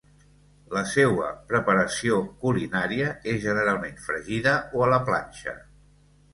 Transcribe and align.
La 0.75 0.81
seua 0.93 1.27
preparació 1.51 2.17
culinària 2.45 3.13
és 3.35 3.39
generalment 3.47 4.03
fregida 4.09 4.59
o 4.81 4.85
a 4.89 4.93
la 4.97 5.03
planxa. 5.13 5.59